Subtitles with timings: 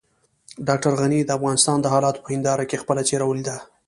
[0.67, 3.55] ډاکټر غني د افغانستان د حالاتو په هنداره کې خپله څېره وليده.